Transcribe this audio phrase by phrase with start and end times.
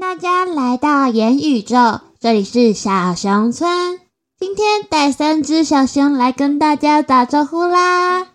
[0.00, 4.00] 大家来到言宇宙，这里是小熊村。
[4.38, 8.26] 今天带三只小熊来跟大家打招呼啦。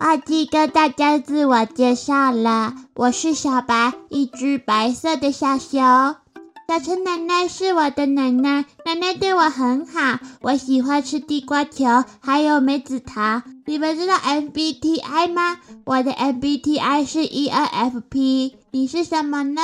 [0.00, 5.78] 忘记跟大家自我介绍了，我是小白，一只白色的小熊。
[5.78, 10.18] 小陈奶奶是我的奶奶，奶奶对我很好。
[10.40, 11.84] 我喜欢吃地瓜球，
[12.20, 13.42] 还有梅子糖。
[13.66, 15.58] 你们知道 MBTI 吗？
[15.84, 18.54] 我的 MBTI 是 ENFP。
[18.70, 19.60] 你是什么呢？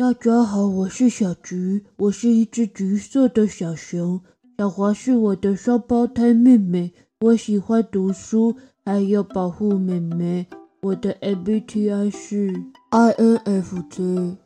[0.00, 4.22] 大家好，我是小橘，我是一只橘色的小熊。
[4.56, 10.46] 小华是我的双胞胎妹妹，我喜欢读书，还有保护妹妹。
[10.80, 12.50] 我的 MBTI 是
[12.90, 14.36] INFJ。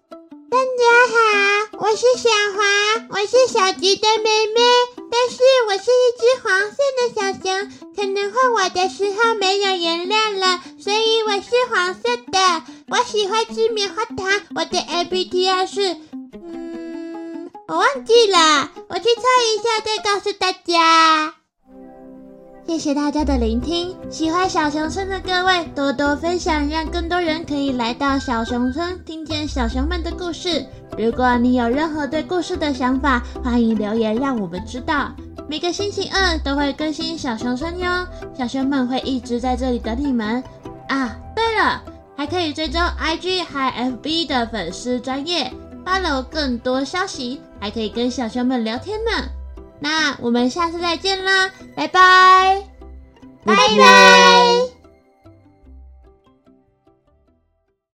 [0.50, 4.60] 大家好，我是小华，我是小橘的妹妹，
[5.08, 12.23] 但是我是一只黄色的小熊，可能换我的时候没有颜料了，所以我是黄色的。
[12.88, 15.96] 我喜欢吃棉花糖，我的 MBTI 是，
[16.32, 21.34] 嗯，我忘记了，我去猜一下再告诉大家。
[22.66, 30.64] 谢谢大家的聆听，喜欢小熊村的各位多多分享，让更多人可以来到小熊村，听见小熊们的故事。
[30.96, 35.12] 如果你有任何对故事的想法，欢迎留言让我们知道。
[35.46, 38.06] 每个星期二都会更新小熊村哟，
[38.36, 40.42] 小熊们会一直在这里等你们
[40.88, 41.16] 啊！
[41.36, 41.82] 对了。
[42.16, 45.52] 还可以追踪 IG 和 FB 的粉丝专业
[45.84, 49.28] ，follow 更多消息，还可以跟小熊们聊天呢。
[49.80, 52.62] 那我们下次再见啦，拜拜，
[53.44, 54.23] 拜拜。